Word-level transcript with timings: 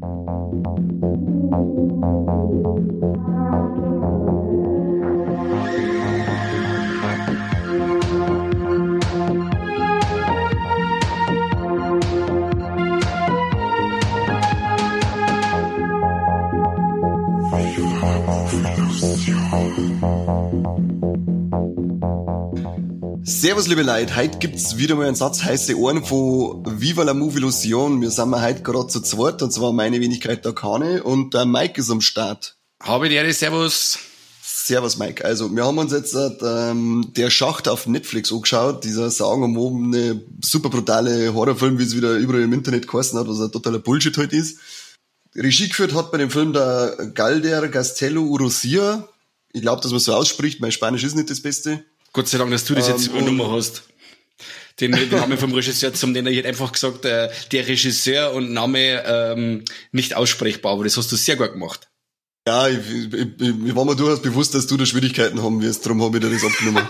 Thank 0.00 0.28
you. 4.62 4.67
Servus, 23.40 23.68
liebe 23.68 23.84
Leute. 23.84 24.16
Heute 24.16 24.38
gibt's 24.38 24.78
wieder 24.78 24.96
mal 24.96 25.06
einen 25.06 25.14
Satz 25.14 25.44
heiße 25.44 25.78
Ohren 25.78 26.04
von 26.04 26.60
Viva 26.80 27.04
la 27.04 27.14
Movie 27.14 27.38
Illusion. 27.38 28.00
Wir 28.00 28.10
sind 28.10 28.34
heute 28.34 28.64
gerade 28.64 28.88
zu 28.88 29.00
zweit, 29.00 29.40
und 29.42 29.52
zwar 29.52 29.72
meine 29.72 30.00
Wenigkeit 30.00 30.44
der 30.44 30.54
Kane 30.54 31.04
und 31.04 31.34
der 31.34 31.44
Mike 31.44 31.80
ist 31.80 31.88
am 31.88 32.00
Start. 32.00 32.56
Habe 32.82 33.08
die 33.08 33.14
Ehre, 33.14 33.32
Servus. 33.32 34.00
Servus, 34.42 34.98
Mike. 34.98 35.24
Also, 35.24 35.54
wir 35.54 35.64
haben 35.64 35.78
uns 35.78 35.92
jetzt 35.92 36.16
ähm, 36.42 37.12
der 37.16 37.30
Schacht 37.30 37.68
auf 37.68 37.86
Netflix 37.86 38.32
angeschaut, 38.32 38.82
dieser 38.82 39.08
sagenumwobene, 39.08 40.20
super 40.42 40.68
brutale 40.68 41.32
Horrorfilm, 41.32 41.78
wie 41.78 41.84
es 41.84 41.94
wieder 41.94 42.16
überall 42.16 42.42
im 42.42 42.52
Internet 42.52 42.88
geheißen 42.88 43.16
hat, 43.16 43.28
was 43.28 43.38
ein 43.38 43.52
totaler 43.52 43.78
Bullshit 43.78 44.16
heute 44.16 44.32
halt 44.32 44.42
ist. 44.42 44.58
Regie 45.36 45.68
geführt 45.68 45.94
hat 45.94 46.10
bei 46.10 46.18
dem 46.18 46.30
Film 46.30 46.52
der 46.52 47.12
Galder 47.14 47.68
Castello 47.68 48.22
Urosia. 48.22 49.08
Ich 49.52 49.62
glaube, 49.62 49.80
dass 49.80 49.92
man 49.92 50.00
so 50.00 50.12
ausspricht. 50.12 50.60
Mein 50.60 50.72
Spanisch 50.72 51.04
ist 51.04 51.14
nicht 51.14 51.30
das 51.30 51.40
Beste. 51.40 51.84
Gott 52.12 52.28
sei 52.28 52.38
Dank, 52.38 52.50
dass 52.50 52.64
du 52.64 52.74
das 52.74 52.88
jetzt 52.88 53.08
ähm, 53.08 53.14
übernommen 53.14 53.50
hast. 53.50 53.84
Den, 54.80 54.92
den 54.92 55.10
Namen 55.10 55.36
vom 55.38 55.52
Regisseur, 55.52 55.92
zum 55.92 56.14
den 56.14 56.26
er 56.26 56.36
hat 56.36 56.46
einfach 56.46 56.70
gesagt, 56.70 57.04
äh, 57.04 57.28
der 57.50 57.66
Regisseur 57.66 58.32
und 58.32 58.52
Name 58.52 59.02
ähm, 59.04 59.64
nicht 59.90 60.14
aussprechbar, 60.14 60.72
aber 60.72 60.84
das 60.84 60.96
hast 60.96 61.10
du 61.10 61.16
sehr 61.16 61.34
gut 61.34 61.52
gemacht. 61.52 61.88
Ja, 62.46 62.68
ich, 62.68 62.78
ich, 62.78 63.12
ich, 63.12 63.66
ich 63.66 63.74
war 63.74 63.84
mir 63.84 63.96
durchaus 63.96 64.22
bewusst, 64.22 64.54
dass 64.54 64.68
du 64.68 64.76
da 64.76 64.86
Schwierigkeiten 64.86 65.42
haben 65.42 65.60
wirst, 65.60 65.84
darum 65.84 66.02
habe 66.02 66.18
ich 66.18 66.24
dir 66.24 66.30
das 66.30 66.44
abgenommen. 66.44 66.88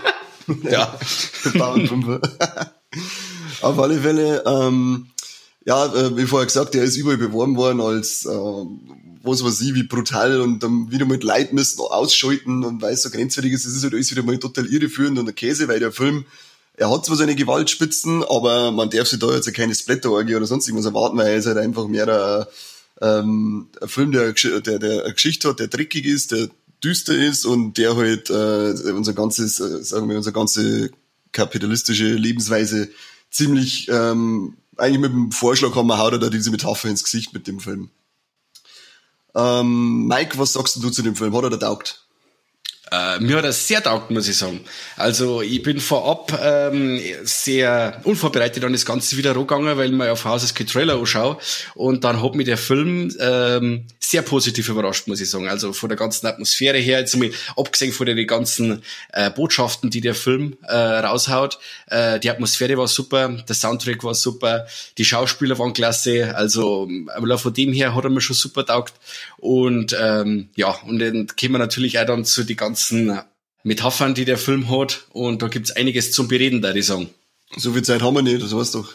ja. 0.69 0.99
Auf 3.61 3.79
alle 3.79 3.99
Fälle, 3.99 4.43
ähm, 4.45 5.07
ja, 5.69 5.85
äh, 5.85 6.17
wie 6.17 6.25
vorher 6.25 6.47
gesagt, 6.47 6.73
der 6.73 6.83
ist 6.83 6.97
überall 6.97 7.19
beworben 7.19 7.55
worden 7.55 7.79
als 7.79 8.25
äh, 8.25 8.29
was 9.21 9.43
weiß 9.43 9.61
ich, 9.61 9.75
wie 9.75 9.83
brutal 9.83 10.41
und 10.41 10.63
dann 10.63 10.91
wieder 10.91 11.05
mit 11.05 11.23
Leid 11.23 11.53
müssen 11.53 11.81
ausschalten 11.81 12.63
und 12.63 12.81
weil 12.81 12.93
es 12.93 13.03
so 13.03 13.11
grenzwertig 13.11 13.53
ist, 13.53 13.65
es 13.65 13.75
ist 13.75 13.83
halt 13.83 13.93
alles 13.93 14.09
wieder 14.09 14.23
mal 14.23 14.39
total 14.39 14.65
irreführend 14.65 15.19
und 15.19 15.27
der 15.27 15.35
Käse, 15.35 15.67
weil 15.67 15.79
der 15.79 15.91
Film, 15.91 16.25
er 16.73 16.89
hat 16.89 17.05
zwar 17.05 17.17
seine 17.17 17.35
Gewaltspitzen, 17.35 18.23
aber 18.23 18.71
man 18.71 18.89
darf 18.89 19.09
sich 19.09 19.19
da 19.19 19.31
jetzt 19.31 19.53
keine 19.53 19.75
Splatter-Orgie 19.75 20.37
oder 20.37 20.47
sonst 20.47 20.67
irgendwas 20.67 20.87
erwarten, 20.87 21.19
weil 21.19 21.27
er 21.27 21.35
ist 21.35 21.45
halt 21.45 21.59
einfach 21.59 21.87
mehr 21.87 22.07
ein, 22.07 22.45
ähm, 23.07 23.67
ein 23.79 23.89
Film, 23.89 24.11
der, 24.11 24.33
der, 24.33 24.79
der 24.79 25.03
eine 25.03 25.13
Geschichte 25.13 25.49
hat, 25.49 25.59
der 25.59 25.67
dreckig 25.67 26.05
ist, 26.05 26.31
der 26.31 26.49
düster 26.83 27.13
ist 27.13 27.45
und 27.45 27.77
der 27.77 27.95
halt 27.95 28.31
äh, 28.31 28.91
unser 28.91 29.13
ganzes, 29.13 29.59
äh, 29.59 29.83
sagen 29.83 30.09
wir, 30.09 30.17
unsere 30.17 30.33
ganze 30.33 30.89
kapitalistische 31.31 32.13
Lebensweise 32.13 32.89
ziemlich 33.29 33.87
ähm, 33.91 34.55
eigentlich 34.79 34.99
mit 34.99 35.11
dem 35.11 35.31
Vorschlag 35.31 35.75
haben 35.75 35.87
wir 35.87 35.97
haut 35.97 36.13
er 36.13 36.19
da 36.19 36.29
diese 36.29 36.51
Metapher 36.51 36.89
ins 36.89 37.03
Gesicht 37.03 37.33
mit 37.33 37.47
dem 37.47 37.59
Film. 37.59 37.89
Ähm, 39.35 40.07
Mike, 40.07 40.37
was 40.37 40.53
sagst 40.53 40.81
du 40.81 40.89
zu 40.89 41.01
dem 41.01 41.15
Film? 41.15 41.35
Hat 41.35 41.43
er 41.43 41.49
da 41.51 41.57
taugt? 41.57 42.05
Äh, 42.91 43.19
mir 43.19 43.37
hat 43.37 43.45
er 43.45 43.53
sehr 43.53 43.83
taugt, 43.83 44.11
muss 44.11 44.27
ich 44.27 44.37
sagen. 44.37 44.61
Also 44.95 45.41
ich 45.41 45.61
bin 45.61 45.79
vorab 45.79 46.37
ähm, 46.41 46.99
sehr 47.23 48.01
unvorbereitet 48.03 48.63
an 48.63 48.73
das 48.73 48.85
Ganze 48.85 49.17
wieder 49.17 49.35
rangegangen, 49.35 49.77
weil 49.77 49.89
ich 49.89 49.95
mir 49.95 50.11
auf 50.11 50.25
Hauses 50.25 50.53
Trailer 50.53 50.95
anschaue 50.95 51.37
und 51.75 52.03
dann 52.03 52.21
hat 52.21 52.35
mich 52.35 52.45
der 52.45 52.57
Film 52.57 53.13
ähm, 53.19 53.85
sehr 53.99 54.21
positiv 54.23 54.69
überrascht, 54.69 55.07
muss 55.07 55.21
ich 55.21 55.29
sagen. 55.29 55.47
Also 55.47 55.71
von 55.71 55.89
der 55.89 55.97
ganzen 55.97 56.25
Atmosphäre 56.25 56.79
her, 56.79 56.99
jetzt 56.99 57.15
mal 57.15 57.29
abgesehen 57.55 57.91
von 57.91 58.07
den 58.07 58.25
ganzen 58.25 58.81
äh, 59.13 59.29
Botschaften, 59.29 59.91
die 59.91 60.01
der 60.01 60.15
Film 60.15 60.57
äh, 60.63 60.75
raushaut. 60.75 61.59
Äh, 61.87 62.19
die 62.19 62.29
Atmosphäre 62.29 62.77
war 62.77 62.87
super, 62.87 63.29
der 63.29 63.55
Soundtrack 63.55 64.03
war 64.03 64.15
super, 64.15 64.65
die 64.97 65.05
Schauspieler 65.05 65.59
waren 65.59 65.73
klasse, 65.73 66.35
also 66.35 66.89
von 67.37 67.53
dem 67.53 67.71
her 67.71 67.93
hat 67.93 68.03
er 68.03 68.09
mir 68.09 68.21
schon 68.21 68.35
super 68.35 68.65
taugt. 68.65 68.93
Und 69.37 69.95
ähm, 69.99 70.49
ja, 70.55 70.71
und 70.87 70.99
dann 70.99 71.27
kommen 71.27 71.53
wir 71.53 71.59
natürlich 71.59 71.99
auch 71.99 72.05
dann 72.05 72.25
zu 72.25 72.43
die 72.43 72.55
ganzen 72.55 72.78
ganzen 72.79 73.19
Metaphern, 73.63 74.13
die 74.13 74.25
der 74.25 74.37
Film 74.37 74.69
hat. 74.69 75.07
Und 75.11 75.41
da 75.41 75.47
gibt's 75.47 75.71
einiges 75.71 76.11
zum 76.11 76.27
Bereden, 76.27 76.61
da 76.61 76.73
ich 76.73 76.85
sagen. 76.85 77.09
So 77.57 77.73
viel 77.73 77.83
Zeit 77.83 78.01
haben 78.01 78.15
wir 78.15 78.21
nicht, 78.21 78.41
das 78.41 78.55
weißt 78.55 78.75
du 78.75 78.83
doch. 78.83 78.93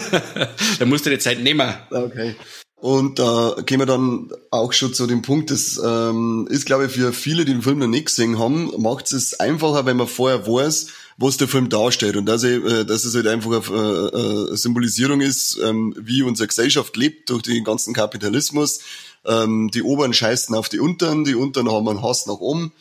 da 0.78 0.86
musst 0.86 1.06
du 1.06 1.10
die 1.10 1.18
Zeit 1.18 1.40
nehmen. 1.40 1.74
Okay. 1.90 2.36
Und 2.76 3.18
da 3.18 3.50
äh, 3.50 3.62
kommen 3.62 3.80
wir 3.80 3.86
dann 3.86 4.30
auch 4.50 4.72
schon 4.72 4.94
zu 4.94 5.06
dem 5.06 5.22
Punkt, 5.22 5.50
das 5.50 5.78
ähm, 5.84 6.46
ist, 6.50 6.64
glaube 6.64 6.86
ich, 6.86 6.92
für 6.92 7.12
viele, 7.12 7.44
die 7.44 7.52
den 7.52 7.62
Film 7.62 7.78
noch 7.78 7.88
nicht 7.88 8.06
gesehen 8.06 8.38
haben, 8.38 8.72
macht 8.78 9.12
es 9.12 9.38
einfacher, 9.38 9.84
wenn 9.84 9.98
man 9.98 10.06
vorher 10.06 10.46
weiß, 10.46 10.86
was 11.18 11.36
der 11.36 11.48
Film 11.48 11.68
darstellt. 11.68 12.16
Und 12.16 12.26
dass, 12.26 12.42
ich, 12.42 12.64
äh, 12.64 12.84
dass 12.84 13.04
es 13.04 13.14
halt 13.14 13.26
einfach 13.26 13.50
eine, 13.50 14.50
äh, 14.52 14.56
Symbolisierung 14.56 15.20
ist, 15.20 15.58
ähm, 15.62 15.94
wie 15.98 16.22
unsere 16.22 16.46
Gesellschaft 16.46 16.96
lebt 16.96 17.28
durch 17.28 17.42
den 17.42 17.64
ganzen 17.64 17.92
Kapitalismus. 17.92 18.80
Ähm, 19.26 19.70
die 19.74 19.82
Oberen 19.82 20.14
scheißen 20.14 20.54
auf 20.54 20.70
die 20.70 20.78
Unteren, 20.78 21.24
die 21.24 21.34
Unteren 21.34 21.70
haben 21.70 21.88
einen 21.88 22.02
Hass 22.02 22.26
nach 22.26 22.38
oben 22.38 22.72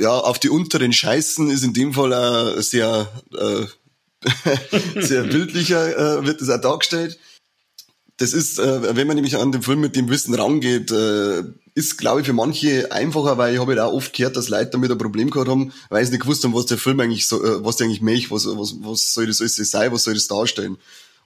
ja, 0.00 0.18
auf 0.18 0.38
die 0.38 0.48
unteren 0.48 0.92
Scheißen 0.92 1.50
ist 1.50 1.62
in 1.62 1.74
dem 1.74 1.92
Fall 1.92 2.12
äh, 2.12 2.62
sehr, 2.62 3.08
äh, 3.36 3.66
sehr 5.00 5.24
bildlicher, 5.24 6.18
äh, 6.20 6.26
wird 6.26 6.40
das 6.40 6.50
auch 6.50 6.60
dargestellt. 6.60 7.18
Das 8.16 8.32
ist, 8.32 8.58
äh, 8.58 8.96
wenn 8.96 9.06
man 9.06 9.16
nämlich 9.16 9.36
an 9.36 9.52
den 9.52 9.62
Film 9.62 9.80
mit 9.80 9.96
dem 9.96 10.08
Wissen 10.08 10.34
rangeht, 10.34 10.90
äh, 10.90 11.42
ist, 11.74 11.96
glaube 11.96 12.20
ich, 12.20 12.26
für 12.26 12.32
manche 12.32 12.92
einfacher, 12.92 13.38
weil 13.38 13.54
ich 13.54 13.60
habe 13.60 13.72
halt 13.72 13.80
auch 13.80 13.92
oft 13.92 14.12
gehört, 14.12 14.36
dass 14.36 14.48
Leute 14.48 14.70
damit 14.72 14.90
ein 14.90 14.98
Problem 14.98 15.30
gehabt 15.30 15.48
haben, 15.48 15.72
weil 15.88 16.04
sie 16.04 16.12
nicht 16.12 16.22
gewusst 16.22 16.44
haben, 16.44 16.54
was 16.54 16.66
der 16.66 16.78
Film 16.78 17.00
eigentlich 17.00 17.26
so, 17.26 17.42
äh, 17.42 17.64
was 17.64 17.76
der 17.76 17.86
eigentlich 17.86 18.02
möchte, 18.02 18.30
was, 18.30 18.46
was, 18.46 18.76
was 18.80 19.14
soll 19.14 19.26
das 19.26 19.40
alles 19.40 19.56
sein, 19.56 19.92
was 19.92 20.04
soll 20.04 20.14
das 20.14 20.28
darstellen. 20.28 20.76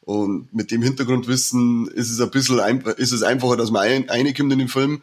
Und 0.03 0.53
mit 0.53 0.71
dem 0.71 0.83
Hintergrundwissen 0.83 1.89
ist 1.89 2.11
es 2.11 2.21
ein 2.21 2.31
bisschen, 2.31 2.59
ist 2.97 3.13
es 3.13 3.23
einfacher, 3.23 3.57
dass 3.57 3.71
man 3.71 3.83
ein, 3.83 4.09
reinkommt 4.09 4.53
in 4.53 4.59
den 4.59 4.69
Film 4.69 5.03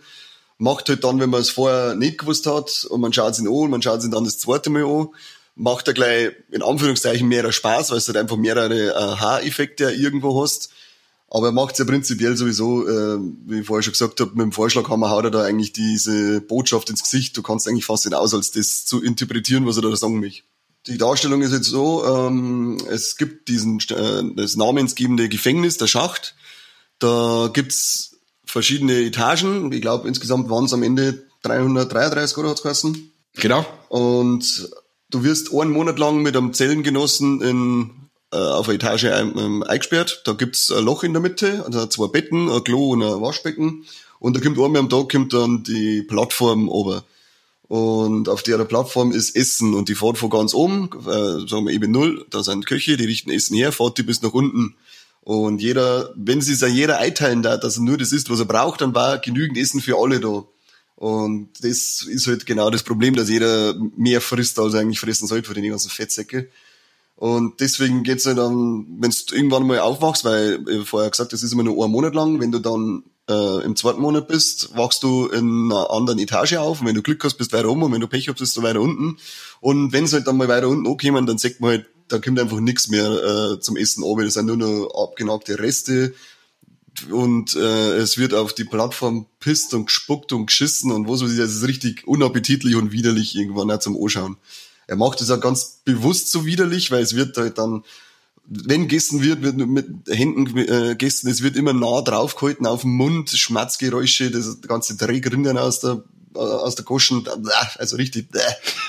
macht 0.61 0.89
halt 0.89 1.03
dann, 1.03 1.19
wenn 1.19 1.31
man 1.31 1.41
es 1.41 1.49
vorher 1.49 1.95
nicht 1.95 2.19
gewusst 2.19 2.45
hat 2.45 2.85
und 2.88 3.01
man 3.01 3.11
schaut 3.11 3.33
es 3.33 3.39
ihn 3.39 3.47
an 3.47 3.53
und 3.53 3.72
man 3.72 3.81
schaut 3.81 3.99
es 3.99 4.05
ihn 4.05 4.11
dann 4.11 4.25
das 4.25 4.38
zweite 4.38 4.69
Mal 4.69 4.85
an, 4.85 5.07
macht 5.55 5.88
er 5.88 5.95
gleich 5.95 6.33
in 6.51 6.61
Anführungszeichen 6.61 7.27
mehr 7.27 7.51
Spaß, 7.51 7.89
weil 7.89 7.97
es 7.97 8.07
halt 8.07 8.17
einfach 8.17 8.38
mehrere 8.38 8.95
Aha-Effekte 8.95 9.91
irgendwo 9.91 10.39
hast. 10.39 10.69
Aber 11.29 11.47
er 11.47 11.51
macht 11.51 11.73
es 11.73 11.79
ja 11.79 11.85
prinzipiell 11.85 12.38
sowieso, 12.38 12.88
äh, 12.88 13.17
wie 13.47 13.61
ich 13.61 13.66
vorher 13.66 13.81
schon 13.81 13.94
gesagt 13.94 14.19
habe, 14.19 14.31
mit 14.31 14.41
dem 14.41 14.51
Vorschlaghammer 14.51 15.09
haut 15.09 15.23
er 15.23 15.31
da 15.31 15.41
eigentlich 15.41 15.73
diese 15.73 16.41
Botschaft 16.41 16.91
ins 16.91 17.01
Gesicht. 17.01 17.35
Du 17.35 17.41
kannst 17.41 17.67
eigentlich 17.67 17.85
fast 17.85 18.05
nicht 18.05 18.13
aus, 18.13 18.35
als 18.35 18.51
das 18.51 18.85
zu 18.85 19.01
interpretieren, 19.01 19.66
was 19.66 19.77
er 19.77 19.81
da 19.81 19.95
sagen 19.95 20.21
will. 20.21 20.33
Die 20.85 21.00
Darstellung 21.00 21.41
ist 21.41 21.53
jetzt 21.53 21.69
so, 21.69 22.05
ähm, 22.05 22.77
es 22.88 23.17
gibt 23.17 23.47
diesen 23.47 23.79
äh, 23.89 24.23
das 24.35 24.57
namensgebende 24.57 25.27
Gefängnis, 25.27 25.77
der 25.77 25.88
Schacht. 25.88 26.35
Da 27.00 27.50
gibt's 27.51 28.10
verschiedene 28.51 29.00
Etagen. 29.06 29.72
Ich 29.72 29.81
glaube, 29.81 30.07
insgesamt 30.07 30.50
waren 30.50 30.66
es 30.66 30.73
am 30.73 30.84
Ende 30.84 31.23
333 31.44 32.38
oder 32.38 32.50
hat's 32.50 32.62
geheißen. 32.62 33.12
Genau. 33.35 33.66
Und 33.88 34.69
du 35.09 35.23
wirst 35.23 35.53
einen 35.53 35.72
Monat 35.72 35.97
lang 35.97 36.22
mit 36.22 36.35
einem 36.35 36.53
Zellengenossen 36.53 37.41
in, 37.41 37.91
äh, 38.34 38.38
auf 38.38 38.67
eine 38.67 38.75
Etage 38.75 39.06
ähm, 39.06 39.63
eingesperrt. 39.63 40.23
Da 40.25 40.34
gibt's 40.34 40.69
ein 40.69 40.84
Loch 40.84 41.03
in 41.03 41.13
der 41.13 41.22
Mitte, 41.22 41.63
also 41.66 41.85
zwei 41.88 42.07
Betten, 42.07 42.50
ein 42.50 42.63
Klo 42.63 42.91
und 42.91 43.01
ein 43.01 43.22
Waschbecken. 43.22 43.85
Und 44.19 44.35
da 44.35 44.41
kommt 44.41 44.59
einmal 44.59 44.81
am 44.81 44.89
Tag 44.89 45.09
kommt 45.09 45.33
dann 45.33 45.63
die 45.63 46.03
Plattform 46.03 46.68
ober. 46.68 47.06
Und 47.69 48.28
auf 48.28 48.44
der 48.44 48.57
Plattform 48.66 49.13
ist 49.13 49.33
Essen 49.33 49.73
und 49.73 49.88
die 49.88 49.95
fährt 49.95 50.18
von 50.18 50.29
ganz 50.29 50.53
oben, 50.53 50.89
äh, 51.07 51.47
sagen 51.47 51.66
wir 51.66 51.73
eben 51.73 51.89
null, 51.89 52.25
da 52.29 52.44
sind 52.44 52.66
Köche, 52.66 52.97
die 52.97 53.06
richten 53.06 53.31
Essen 53.31 53.56
her, 53.56 53.72
fährt 53.72 53.97
die 53.97 54.03
bis 54.03 54.22
nach 54.22 54.33
unten. 54.33 54.75
Und 55.21 55.61
jeder, 55.61 56.11
wenn 56.15 56.41
sie 56.41 56.53
es 56.53 56.61
jeder 56.61 56.97
einteilen 56.97 57.43
da, 57.43 57.57
dass 57.57 57.77
er 57.77 57.83
nur 57.83 57.97
das 57.97 58.11
isst, 58.11 58.29
was 58.29 58.39
er 58.39 58.45
braucht, 58.45 58.81
dann 58.81 58.95
war 58.95 59.19
genügend 59.19 59.57
Essen 59.57 59.79
für 59.79 59.97
alle 59.97 60.19
da. 60.19 60.45
Und 60.95 61.50
das 61.62 62.06
ist 62.07 62.27
halt 62.27 62.45
genau 62.45 62.69
das 62.69 62.83
Problem, 62.83 63.15
dass 63.15 63.29
jeder 63.29 63.75
mehr 63.95 64.21
frisst, 64.21 64.59
als 64.59 64.73
er 64.73 64.81
eigentlich 64.81 65.00
fressen 65.00 65.27
sollte 65.27 65.47
für 65.47 65.59
die 65.59 65.68
ganzen 65.68 65.89
Fettsäcke. 65.89 66.50
Und 67.15 67.59
deswegen 67.59 68.01
geht's 68.01 68.25
halt 68.25 68.39
dann, 68.39 68.88
wenn 69.00 69.12
du 69.12 69.35
irgendwann 69.35 69.68
mal 69.68 69.79
aufwachst, 69.79 70.25
weil 70.25 70.63
ich 70.68 70.88
vorher 70.88 71.12
gesagt, 71.12 71.33
das 71.33 71.44
ist 71.44 71.53
immer 71.53 71.63
nur 71.63 71.85
ein 71.85 71.91
Monat 71.91 72.15
lang, 72.15 72.39
wenn 72.39 72.51
du 72.51 72.57
dann 72.57 73.03
äh, 73.29 73.63
im 73.63 73.75
zweiten 73.75 74.01
Monat 74.01 74.27
bist, 74.27 74.75
wachst 74.75 75.03
du 75.03 75.27
in 75.27 75.71
einer 75.71 75.91
anderen 75.91 76.19
Etage 76.19 76.56
auf 76.56 76.81
und 76.81 76.88
wenn 76.88 76.95
du 76.95 77.03
Glück 77.03 77.24
hast, 77.24 77.35
bist 77.35 77.53
du 77.53 77.57
weiter 77.57 77.69
oben 77.69 77.83
und 77.83 77.91
wenn 77.91 78.01
du 78.01 78.07
Pech 78.07 78.27
hast, 78.27 78.39
bist 78.39 78.57
du 78.57 78.63
weiter 78.63 78.81
unten. 78.81 79.17
Und 79.59 79.94
wenn 79.94 80.06
es 80.06 80.13
halt 80.13 80.25
dann 80.25 80.38
mal 80.38 80.47
weiter 80.47 80.67
unten 80.67 80.88
ankommen, 80.88 81.25
dann 81.25 81.38
sagt 81.38 81.62
man 81.62 81.69
halt, 81.71 81.85
da 82.12 82.19
kommt 82.19 82.40
einfach 82.40 82.60
nichts 82.60 82.88
mehr 82.88 83.10
äh, 83.54 83.60
zum 83.60 83.78
Essen 83.78 84.04
oben. 84.04 84.25
Das 84.25 84.36
sind 84.36 84.46
nur 84.48 84.58
noch 84.58 84.90
abgenagte 84.94 85.60
Reste 85.60 86.13
und 87.10 87.56
äh, 87.56 87.98
es 87.98 88.18
wird 88.18 88.34
auf 88.34 88.54
die 88.54 88.66
Plattform 88.66 89.25
pisst 89.40 89.74
und 89.74 89.86
gespuckt 89.86 90.34
und 90.34 90.48
geschissen 90.48 90.92
und 90.92 91.08
was 91.08 91.24
weiß 91.24 91.31
ich, 91.31 91.38
das 91.38 91.56
ist 91.56 91.68
richtig 91.68 92.06
unappetitlich 92.08 92.75
und 92.75 92.92
widerlich 92.92 93.36
irgendwann 93.36 93.72
auch 93.72 93.80
zum 93.80 94.02
Anschauen. 94.02 94.38
Er 94.88 94.98
macht 94.98 95.22
es 95.22 95.31
auch 95.31 95.40
ganz 95.40 95.80
bewusst 95.86 96.31
so 96.31 96.46
widerlich, 96.46 96.92
weil 96.92 97.02
es 97.02 97.16
wird 97.16 97.38
halt 97.38 97.58
dann 97.58 97.84
wenn 98.54 98.81
gegessen 98.81 99.22
wird, 99.22 99.44
wird 99.44 99.56
mit 99.56 99.88
Händen 100.08 100.58
äh, 100.58 100.90
gegessen, 100.90 101.30
es 101.30 101.42
wird 101.42 101.56
immer 101.56 101.74
nah 101.74 102.02
draufgehalten 102.02 102.66
auf 102.66 102.81
dem 102.81 102.92
Mund, 102.92 103.30
Schmatzgeräusche, 103.30 104.30
das 104.30 104.60
ganze 104.62 104.98
Dreck 104.98 105.34
aus 105.56 105.80
der 105.80 106.04
aus 106.33 106.75
der 106.75 106.86
Goschen, 106.86 107.25
also 107.78 107.95
richtig. 107.98 108.28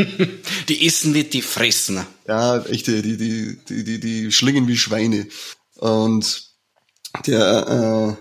Die 0.69 0.87
essen 0.87 1.13
nicht, 1.13 1.33
die 1.33 1.43
fressen. 1.43 2.07
Ja, 2.27 2.63
echt, 2.65 2.87
die, 2.87 3.03
die, 3.03 3.59
die, 3.69 3.85
die, 3.85 4.01
die 4.01 4.33
schlingen 4.33 4.69
wie 4.69 4.77
Schweine. 4.77 5.27
Und 5.77 6.51
der, 7.27 8.17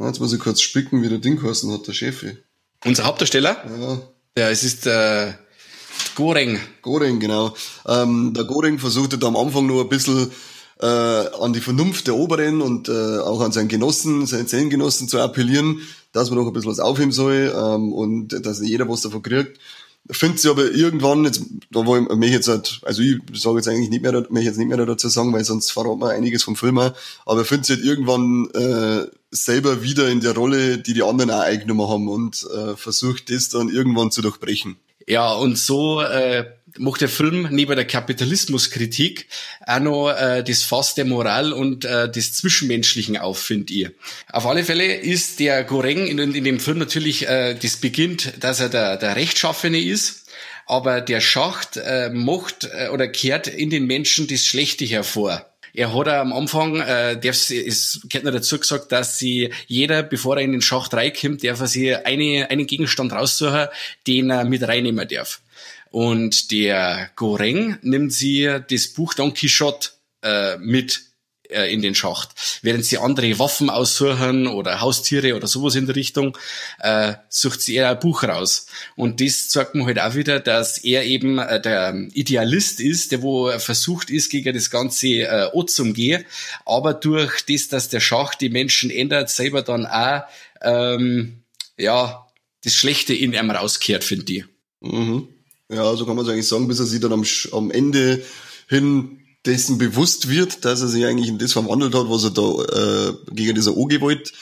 äh, 0.00 0.04
jetzt 0.04 0.20
muss 0.20 0.32
ich 0.32 0.40
kurz 0.40 0.60
spicken, 0.60 1.02
wie 1.02 1.08
der 1.08 1.18
Ding 1.18 1.38
kosten 1.38 1.70
hat, 1.72 1.86
der 1.86 1.92
Chef. 1.92 2.24
Unser 2.84 3.04
Hauptdarsteller? 3.04 3.56
Ja. 3.78 4.00
Ja, 4.38 4.50
es 4.50 4.64
ist 4.64 4.86
äh, 4.86 5.32
Goreng. 6.14 6.60
Goreng, 6.82 7.20
genau. 7.20 7.54
Ähm, 7.86 8.34
der 8.34 8.44
Goreng 8.44 8.78
versuchte 8.78 9.18
da 9.18 9.28
am 9.28 9.36
Anfang 9.36 9.66
nur 9.66 9.82
ein 9.82 9.88
bisschen 9.88 10.30
äh, 10.80 10.86
an 10.86 11.52
die 11.52 11.60
Vernunft 11.60 12.06
der 12.06 12.16
Oberen 12.16 12.60
und 12.60 12.88
äh, 12.88 13.18
auch 13.18 13.40
an 13.40 13.52
seinen 13.52 13.68
Genossen, 13.68 14.26
seinen 14.26 14.46
Zellengenossen 14.46 15.08
zu 15.08 15.18
appellieren, 15.18 15.80
dass 16.12 16.30
man 16.30 16.38
noch 16.38 16.46
ein 16.46 16.52
bisschen 16.52 16.70
was 16.70 16.80
aufheben 16.80 17.12
soll 17.12 17.54
ähm, 17.56 17.92
und 17.92 18.28
dass 18.44 18.60
jeder 18.60 18.88
was 18.88 19.02
davon 19.02 19.22
kriegt. 19.22 19.58
Findet 20.08 20.38
sie 20.38 20.50
aber 20.50 20.70
irgendwann, 20.70 21.24
jetzt, 21.24 21.42
da 21.72 21.84
wo 21.84 21.96
ich 21.96 22.08
mich 22.10 22.30
jetzt 22.30 22.46
halt, 22.46 22.80
also 22.84 23.02
ich 23.02 23.18
sage 23.34 23.56
jetzt 23.56 23.68
eigentlich 23.68 23.90
nicht 23.90 24.02
mehr, 24.02 24.24
mich 24.30 24.44
jetzt 24.44 24.56
nicht 24.56 24.68
mehr 24.68 24.76
dazu 24.84 25.08
sagen, 25.08 25.32
weil 25.32 25.44
sonst 25.44 25.72
verraten 25.72 26.00
wir 26.00 26.10
einiges 26.10 26.44
vom 26.44 26.54
Film 26.54 26.78
auch, 26.78 26.92
aber 27.24 27.44
findet 27.44 27.66
sie 27.66 27.72
halt 27.74 27.84
irgendwann 27.84 28.48
äh, 28.54 29.06
selber 29.32 29.82
wieder 29.82 30.08
in 30.08 30.20
der 30.20 30.36
Rolle, 30.36 30.78
die 30.78 30.94
die 30.94 31.02
anderen 31.02 31.32
auch 31.32 31.40
eingenommen 31.40 31.88
haben 31.88 32.08
und 32.08 32.46
äh, 32.54 32.76
versucht 32.76 33.30
das 33.30 33.48
dann 33.48 33.68
irgendwann 33.68 34.12
zu 34.12 34.22
durchbrechen. 34.22 34.76
Ja, 35.06 35.32
und 35.32 35.56
so 35.56 36.00
äh, 36.00 36.44
macht 36.78 37.00
der 37.00 37.08
Film 37.08 37.48
neben 37.50 37.76
der 37.76 37.86
Kapitalismuskritik 37.86 39.26
auch 39.66 39.80
noch 39.80 40.10
äh, 40.10 40.42
das 40.42 40.62
Fass 40.62 40.94
der 40.94 41.04
Moral 41.04 41.52
und 41.52 41.84
äh, 41.84 42.10
des 42.10 42.32
Zwischenmenschlichen 42.34 43.16
auf, 43.16 43.38
finde 43.38 43.72
ich. 43.72 43.88
Auf 44.32 44.46
alle 44.46 44.64
Fälle 44.64 44.94
ist 44.94 45.38
der 45.38 45.64
Goreng 45.64 46.06
in, 46.06 46.18
in 46.18 46.44
dem 46.44 46.60
Film 46.60 46.78
natürlich, 46.78 47.28
äh, 47.28 47.54
das 47.54 47.76
beginnt, 47.76 48.34
dass 48.40 48.60
er 48.60 48.68
der, 48.68 48.96
der 48.96 49.16
Rechtschaffene 49.16 49.80
ist 49.80 50.26
aber 50.66 51.00
der 51.00 51.20
Schacht 51.20 51.76
äh, 51.76 52.10
macht 52.10 52.64
äh, 52.64 52.88
oder 52.88 53.08
kehrt 53.08 53.46
in 53.46 53.70
den 53.70 53.86
Menschen 53.86 54.26
das 54.26 54.44
Schlechte 54.44 54.84
hervor. 54.84 55.46
Er 55.76 55.94
hat 55.94 56.08
am 56.08 56.32
Anfang, 56.32 56.80
äh, 56.80 57.20
darf, 57.20 57.50
es 57.50 58.00
gehört 58.08 58.24
noch 58.24 58.32
dazu 58.32 58.58
gesagt, 58.58 58.90
dass 58.92 59.18
sie 59.18 59.52
jeder, 59.66 60.02
bevor 60.02 60.38
er 60.38 60.42
in 60.42 60.52
den 60.52 60.62
Schacht 60.62 60.94
reinkommt, 60.94 61.44
darf 61.44 61.60
er 61.60 61.66
sich 61.66 61.94
eine, 61.94 62.48
einen 62.48 62.66
Gegenstand 62.66 63.12
raussuchen, 63.12 63.68
den 64.06 64.30
er 64.30 64.44
mit 64.44 64.66
reinnehmen 64.66 65.06
darf. 65.06 65.42
Und 65.90 66.50
der 66.50 67.10
Goreng 67.14 67.76
nimmt 67.82 68.14
sie 68.14 68.58
das 68.70 68.88
Buch 68.88 69.12
Don 69.12 69.34
Quixote 69.34 69.90
äh, 70.22 70.56
mit 70.56 71.02
äh, 71.50 71.72
in 71.72 71.82
den 71.82 71.94
Schacht. 71.94 72.30
Während 72.62 72.84
sie 72.84 72.98
andere 72.98 73.38
Waffen 73.38 73.70
aussuchen 73.70 74.46
oder 74.46 74.80
Haustiere 74.80 75.36
oder 75.36 75.46
sowas 75.46 75.74
in 75.74 75.86
der 75.86 75.96
Richtung, 75.96 76.36
äh, 76.80 77.14
sucht 77.28 77.60
sie 77.60 77.74
eher 77.74 77.90
ein 77.90 78.00
Buch 78.00 78.22
raus. 78.24 78.66
Und 78.96 79.20
das 79.20 79.48
zeigt 79.48 79.74
mir 79.74 79.86
halt 79.86 79.98
auch 79.98 80.14
wieder, 80.14 80.40
dass 80.40 80.78
er 80.78 81.04
eben 81.04 81.38
äh, 81.38 81.60
der 81.60 81.94
Idealist 82.14 82.80
ist, 82.80 83.12
der 83.12 83.22
wo 83.22 83.50
versucht 83.58 84.10
ist, 84.10 84.30
gegen 84.30 84.54
das 84.54 84.70
ganze 84.70 85.08
äh, 85.08 85.48
umzugehen. 85.52 86.24
Aber 86.64 86.94
durch 86.94 87.42
das, 87.46 87.68
dass 87.68 87.88
der 87.88 88.00
Schacht 88.00 88.40
die 88.40 88.50
Menschen 88.50 88.90
ändert, 88.90 89.30
selber 89.30 89.62
dann 89.62 89.86
auch, 89.86 90.22
ähm, 90.62 91.42
ja, 91.78 92.26
das 92.64 92.74
Schlechte 92.74 93.14
in 93.14 93.32
ihm 93.32 93.50
rauskehrt, 93.50 94.04
finde 94.04 94.32
ich. 94.32 94.44
Mhm. 94.80 95.28
Ja, 95.68 95.94
so 95.96 96.06
kann 96.06 96.16
man 96.16 96.24
es 96.24 96.30
eigentlich 96.30 96.48
sagen, 96.48 96.68
bis 96.68 96.78
er 96.78 96.86
sich 96.86 97.00
dann 97.00 97.12
am, 97.12 97.24
am 97.52 97.70
Ende 97.70 98.24
hin 98.68 99.25
dessen 99.46 99.78
bewusst 99.78 100.28
wird, 100.28 100.64
dass 100.64 100.82
er 100.82 100.88
sich 100.88 101.04
eigentlich 101.04 101.28
in 101.28 101.38
das 101.38 101.52
verwandelt 101.52 101.94
hat, 101.94 102.10
was 102.10 102.24
er 102.24 102.30
da 102.30 103.08
äh, 103.08 103.14
gegen 103.32 103.54
dieser 103.54 103.76
OG 103.76 104.00
wollte. 104.00 104.32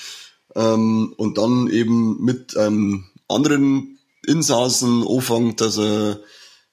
Ähm, 0.55 1.15
und 1.17 1.39
dann 1.39 1.69
eben 1.69 2.23
mit 2.25 2.57
einem 2.57 3.05
anderen 3.29 3.99
Insassen 4.27 5.07
anfängt, 5.07 5.61
dass 5.61 5.79
er 5.79 6.21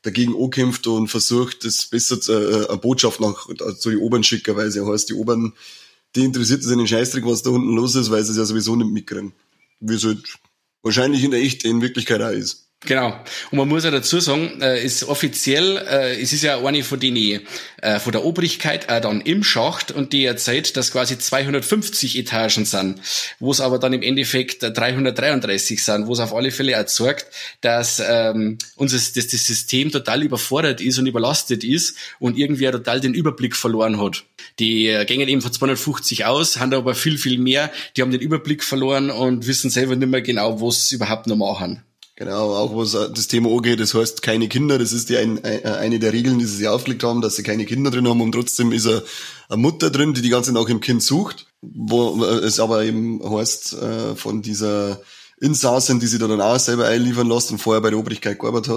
dagegen 0.01 0.35
ankämpft 0.35 0.87
und 0.87 1.09
versucht, 1.09 1.65
das 1.65 1.85
besser 1.85 2.19
zu, 2.19 2.33
äh, 2.33 2.67
eine 2.67 2.77
Botschaft 2.77 3.19
nach 3.19 3.47
zu 3.77 3.89
die 3.89 3.97
Obern 3.97 4.23
schicken, 4.23 4.55
weil 4.55 4.71
sie 4.71 4.85
heißt, 4.85 5.09
die 5.09 5.13
Obern, 5.13 5.53
die 6.15 6.23
interessiert 6.23 6.61
es 6.61 6.71
in 6.71 6.79
den 6.79 6.87
Scheißdreck, 6.87 7.25
was 7.25 7.43
da 7.43 7.51
unten 7.51 7.75
los 7.75 7.95
ist, 7.95 8.09
weil 8.11 8.23
sie 8.23 8.31
es 8.31 8.37
ja 8.37 8.45
sowieso 8.45 8.75
nicht 8.75 8.91
mitkriegen. 8.91 9.33
Wie 9.79 9.95
es 9.95 10.03
halt 10.03 10.23
wahrscheinlich 10.81 11.23
in 11.23 11.31
der 11.31 11.41
echt 11.41 11.63
in 11.63 11.81
Wirklichkeit 11.81 12.21
auch 12.21 12.31
ist. 12.31 12.70
Genau. 12.83 13.15
Und 13.51 13.59
man 13.59 13.67
muss 13.67 13.83
ja 13.83 13.91
dazu 13.91 14.19
sagen, 14.19 14.59
äh, 14.59 14.83
ist 14.83 15.03
offiziell, 15.03 15.77
äh, 15.77 16.19
es 16.19 16.33
ist 16.33 16.41
ja 16.41 16.59
eine 16.65 16.83
von 16.83 16.99
denen, 16.99 17.41
äh, 17.79 17.99
von 17.99 18.11
der 18.11 18.25
Obrigkeit 18.25 18.89
auch 18.89 18.99
dann 18.99 19.21
im 19.21 19.43
Schacht 19.43 19.91
und 19.91 20.13
die 20.13 20.25
erzählt, 20.25 20.75
dass 20.75 20.91
quasi 20.91 21.19
250 21.19 22.17
Etagen 22.17 22.65
sind, 22.65 22.99
wo 23.39 23.51
es 23.51 23.61
aber 23.61 23.77
dann 23.77 23.93
im 23.93 24.01
Endeffekt 24.01 24.63
333 24.63 25.83
sind, 25.83 26.07
wo 26.07 26.13
es 26.13 26.19
auf 26.19 26.33
alle 26.33 26.49
Fälle 26.49 26.71
erzeugt, 26.71 27.27
dass 27.61 28.01
ähm, 28.03 28.57
unser, 28.75 28.97
dass 28.97 29.27
das 29.27 29.45
System 29.45 29.91
total 29.91 30.23
überfordert 30.23 30.81
ist 30.81 30.97
und 30.97 31.05
überlastet 31.05 31.63
ist 31.63 31.95
und 32.17 32.35
irgendwie 32.35 32.65
total 32.71 32.99
den 32.99 33.13
Überblick 33.13 33.55
verloren 33.55 34.01
hat. 34.01 34.23
Die 34.57 34.87
äh, 34.87 35.05
gängen 35.05 35.29
eben 35.29 35.41
von 35.41 35.53
250 35.53 36.25
aus, 36.25 36.59
haben 36.59 36.73
aber 36.73 36.95
viel, 36.95 37.19
viel 37.19 37.37
mehr, 37.37 37.71
die 37.95 38.01
haben 38.01 38.09
den 38.09 38.21
Überblick 38.21 38.63
verloren 38.63 39.11
und 39.11 39.45
wissen 39.45 39.69
selber 39.69 39.95
nicht 39.95 40.09
mehr 40.09 40.23
genau, 40.23 40.59
was 40.61 40.89
sie 40.89 40.95
überhaupt 40.95 41.27
noch 41.27 41.35
machen. 41.35 41.83
Genau, 42.21 42.53
auch 42.53 42.75
was 42.75 42.91
das 42.91 43.27
Thema 43.27 43.49
angeht, 43.49 43.79
das 43.79 43.95
heißt 43.95 44.21
keine 44.21 44.47
Kinder, 44.47 44.77
das 44.77 44.93
ist 44.93 45.09
die 45.09 45.17
ein, 45.17 45.43
eine 45.43 45.97
der 45.97 46.13
Regeln, 46.13 46.37
die 46.37 46.45
sie 46.45 46.57
sich 46.57 46.67
aufgelegt 46.67 47.03
haben, 47.03 47.19
dass 47.19 47.35
sie 47.35 47.41
keine 47.41 47.65
Kinder 47.65 47.89
drin 47.89 48.07
haben 48.07 48.21
und 48.21 48.31
trotzdem 48.31 48.71
ist 48.71 48.85
eine, 48.85 49.01
eine 49.49 49.57
Mutter 49.57 49.89
drin, 49.89 50.13
die 50.13 50.21
die 50.21 50.29
ganze 50.29 50.53
Zeit 50.53 50.61
nach 50.61 50.67
dem 50.67 50.81
Kind 50.81 51.01
sucht, 51.01 51.47
wo 51.63 52.23
es 52.23 52.59
aber 52.59 52.83
eben 52.83 53.27
heißt, 53.27 53.73
äh, 53.73 54.15
von 54.15 54.43
dieser 54.43 55.01
Insassin, 55.39 55.99
die 55.99 56.05
sie 56.05 56.19
da 56.19 56.27
dann 56.27 56.41
auch 56.41 56.59
selber 56.59 56.85
einliefern 56.85 57.27
lässt 57.27 57.49
und 57.49 57.57
vorher 57.57 57.81
bei 57.81 57.89
der 57.89 57.97
Obrigkeit 57.97 58.37
gearbeitet 58.37 58.71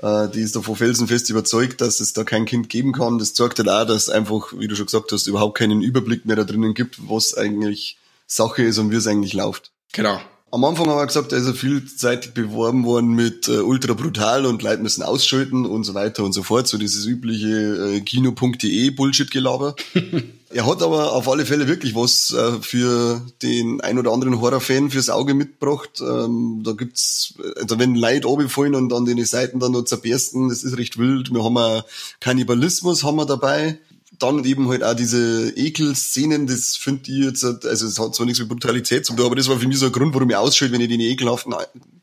hat, 0.00 0.28
äh, 0.28 0.32
die 0.32 0.40
ist 0.40 0.56
davon 0.56 0.74
felsenfest 0.74 1.30
überzeugt, 1.30 1.80
dass 1.80 2.00
es 2.00 2.14
da 2.14 2.24
kein 2.24 2.46
Kind 2.46 2.68
geben 2.68 2.90
kann. 2.90 3.20
Das 3.20 3.32
zeigt 3.32 3.60
halt 3.60 3.68
auch, 3.68 3.86
dass 3.86 4.08
einfach, 4.08 4.54
wie 4.58 4.66
du 4.66 4.74
schon 4.74 4.86
gesagt 4.86 5.12
hast, 5.12 5.28
überhaupt 5.28 5.56
keinen 5.56 5.82
Überblick 5.82 6.26
mehr 6.26 6.34
da 6.34 6.42
drinnen 6.42 6.74
gibt, 6.74 6.98
was 7.08 7.36
eigentlich 7.36 7.98
Sache 8.26 8.64
ist 8.64 8.78
und 8.78 8.90
wie 8.90 8.96
es 8.96 9.06
eigentlich 9.06 9.34
läuft. 9.34 9.70
Genau. 9.92 10.20
Am 10.54 10.64
Anfang 10.64 10.86
haben 10.86 10.98
wir 10.98 11.06
gesagt, 11.06 11.32
er 11.32 11.38
ist 11.38 11.46
ja 11.46 11.54
vielseitig 11.54 12.34
beworben 12.34 12.84
worden 12.84 13.14
mit 13.14 13.48
äh, 13.48 13.60
ultra 13.60 13.94
brutal 13.94 14.44
und 14.44 14.60
Leute 14.60 14.82
müssen 14.82 15.02
ausschalten 15.02 15.64
und 15.64 15.84
so 15.84 15.94
weiter 15.94 16.24
und 16.24 16.34
so 16.34 16.42
fort. 16.42 16.68
So 16.68 16.76
dieses 16.76 17.06
übliche 17.06 17.48
äh, 17.48 18.00
Kino.de 18.02 18.90
Bullshit-Gelaber. 18.90 19.74
er 20.50 20.66
hat 20.66 20.82
aber 20.82 21.14
auf 21.14 21.26
alle 21.26 21.46
Fälle 21.46 21.68
wirklich 21.68 21.94
was 21.94 22.34
äh, 22.34 22.60
für 22.60 23.22
den 23.40 23.80
ein 23.80 23.98
oder 23.98 24.12
anderen 24.12 24.42
Horrorfan 24.42 24.90
fürs 24.90 25.08
Auge 25.08 25.32
mitgebracht. 25.32 26.02
Ähm, 26.02 26.60
da 26.62 26.72
gibt's, 26.72 27.32
also 27.56 27.78
wenn 27.78 27.94
Leute 27.94 28.26
runterfallen 28.26 28.74
und 28.74 28.90
dann 28.90 29.06
die 29.06 29.24
Seiten 29.24 29.58
dann 29.58 29.72
noch 29.72 29.84
zerbersten, 29.84 30.50
das 30.50 30.64
ist 30.64 30.76
recht 30.76 30.98
wild. 30.98 31.32
Wir 31.32 31.42
haben 31.42 31.56
auch 31.56 31.82
Kannibalismus 32.20 33.04
haben 33.04 33.16
wir 33.16 33.24
dabei 33.24 33.78
dann 34.22 34.44
eben 34.44 34.68
halt 34.68 34.82
auch 34.82 34.94
diese 34.94 35.52
Ekelszenen, 35.56 36.46
das 36.46 36.76
finde 36.76 37.10
ich 37.10 37.24
jetzt, 37.24 37.44
also 37.44 37.86
es 37.86 37.98
hat 37.98 38.14
zwar 38.14 38.26
nichts 38.26 38.40
mit 38.40 38.48
Brutalität 38.48 39.04
zu 39.04 39.14
tun, 39.14 39.26
aber 39.26 39.36
das 39.36 39.48
war 39.48 39.58
für 39.58 39.66
mich 39.66 39.78
so 39.78 39.86
ein 39.86 39.92
Grund, 39.92 40.14
warum 40.14 40.30
ich 40.30 40.36
ausschalte, 40.36 40.72
wenn 40.74 40.80
ich 40.80 40.88
den 40.88 41.00
ekelhaften 41.00 41.54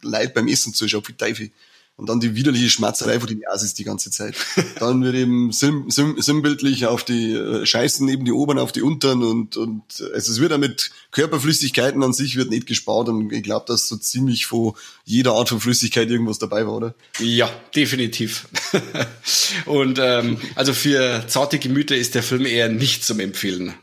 Leid 0.01 0.33
beim 0.33 0.47
Essen 0.47 0.73
zuschaue, 0.73 1.01
wie 1.07 1.13
Teufel. 1.13 1.51
Und 1.99 2.07
dann 2.07 2.21
die 2.21 2.33
widerliche 2.33 2.69
Schmerzerei 2.69 3.19
von 3.19 3.27
den 3.27 3.41
Asis 3.45 3.73
die 3.73 3.83
ganze 3.83 4.09
Zeit. 4.09 4.33
Dann 4.79 5.03
wird 5.03 5.15
eben 5.15 5.51
sim, 5.51 5.89
sim, 5.89 6.15
sinnbildlich 6.17 6.85
auf 6.85 7.03
die 7.03 7.33
äh, 7.33 7.65
Scheißen 7.65 8.07
eben 8.07 8.23
die 8.23 8.31
Oberen 8.31 8.57
auf 8.57 8.71
die 8.71 8.81
Unteren 8.81 9.21
und, 9.21 9.57
und 9.57 9.83
also 10.13 10.31
es 10.31 10.39
wird 10.39 10.53
damit 10.53 10.91
Körperflüssigkeiten 11.11 12.01
an 12.01 12.13
sich 12.13 12.37
wird 12.37 12.51
nicht 12.51 12.67
gespart 12.67 13.09
und 13.09 13.33
ich 13.33 13.43
glaube, 13.43 13.65
dass 13.67 13.89
so 13.89 13.97
ziemlich 13.97 14.45
von 14.45 14.75
jeder 15.03 15.33
Art 15.33 15.49
von 15.49 15.59
Flüssigkeit 15.59 16.09
irgendwas 16.09 16.39
dabei 16.39 16.65
war, 16.65 16.73
oder? 16.73 16.95
Ja, 17.19 17.51
definitiv. 17.75 18.47
und 19.65 19.99
ähm, 20.01 20.37
also 20.55 20.73
für 20.73 21.25
zarte 21.27 21.59
Gemüter 21.59 21.97
ist 21.97 22.15
der 22.15 22.23
Film 22.23 22.45
eher 22.45 22.69
nicht 22.69 23.03
zum 23.03 23.19
Empfehlen. 23.19 23.73